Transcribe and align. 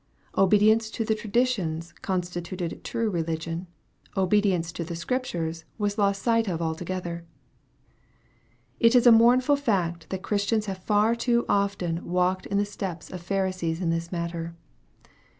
Obedience 0.35 0.89
to 0.89 1.05
the 1.05 1.13
traditions 1.13 1.93
constituted 2.01 2.83
true 2.83 3.11
religion. 3.11 3.67
Obedience 4.17 4.71
to 4.71 4.83
the 4.83 4.95
Scriptures 4.95 5.63
was 5.77 5.99
lost 5.99 6.23
sight 6.23 6.47
of 6.47 6.59
altogether. 6.59 7.23
It 8.79 8.95
is 8.95 9.05
a 9.05 9.11
mournful 9.11 9.57
fact, 9.57 10.09
that 10.09 10.23
Christians 10.23 10.65
have 10.65 10.79
far 10.79 11.13
too 11.13 11.45
often 11.47 12.03
walked 12.03 12.47
in 12.47 12.57
the 12.57 12.65
steps 12.65 13.11
of 13.11 13.21
Pharisees 13.21 13.79
in 13.79 13.91
this 13.91 14.11
matter. 14.11 14.55